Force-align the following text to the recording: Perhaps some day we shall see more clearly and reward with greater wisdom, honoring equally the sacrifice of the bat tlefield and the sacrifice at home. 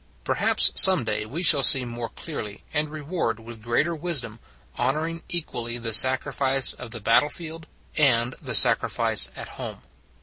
Perhaps 0.23 0.71
some 0.73 1.03
day 1.03 1.27
we 1.27 1.43
shall 1.43 1.61
see 1.61 1.85
more 1.85 2.09
clearly 2.09 2.63
and 2.73 2.89
reward 2.89 3.39
with 3.39 3.61
greater 3.61 3.95
wisdom, 3.95 4.39
honoring 4.75 5.21
equally 5.29 5.77
the 5.77 5.93
sacrifice 5.93 6.73
of 6.73 6.89
the 6.89 6.99
bat 6.99 7.21
tlefield 7.21 7.65
and 7.95 8.33
the 8.41 8.55
sacrifice 8.55 9.29
at 9.35 9.47
home. 9.47 9.83